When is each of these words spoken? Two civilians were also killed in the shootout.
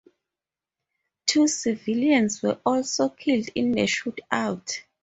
Two 1.27 1.47
civilians 1.47 2.41
were 2.41 2.59
also 2.65 3.09
killed 3.09 3.49
in 3.53 3.71
the 3.73 3.81
shootout. 3.81 4.79